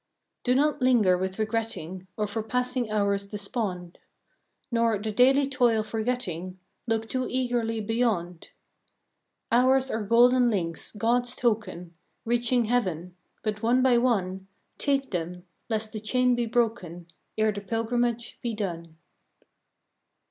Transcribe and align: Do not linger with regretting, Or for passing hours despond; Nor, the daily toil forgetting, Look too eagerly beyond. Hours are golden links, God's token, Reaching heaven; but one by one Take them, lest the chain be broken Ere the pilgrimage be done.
Do 0.43 0.55
not 0.55 0.81
linger 0.81 1.15
with 1.15 1.37
regretting, 1.37 2.07
Or 2.17 2.25
for 2.25 2.41
passing 2.41 2.89
hours 2.89 3.27
despond; 3.27 3.99
Nor, 4.71 4.97
the 4.97 5.11
daily 5.11 5.47
toil 5.47 5.83
forgetting, 5.83 6.57
Look 6.87 7.07
too 7.07 7.27
eagerly 7.29 7.81
beyond. 7.81 8.49
Hours 9.51 9.91
are 9.91 10.01
golden 10.01 10.49
links, 10.49 10.91
God's 10.91 11.35
token, 11.35 11.93
Reaching 12.25 12.65
heaven; 12.65 13.15
but 13.43 13.61
one 13.61 13.83
by 13.83 13.99
one 13.99 14.47
Take 14.79 15.11
them, 15.11 15.43
lest 15.69 15.91
the 15.93 15.99
chain 15.99 16.33
be 16.35 16.47
broken 16.47 17.05
Ere 17.37 17.51
the 17.51 17.61
pilgrimage 17.61 18.39
be 18.41 18.55
done. 18.55 18.97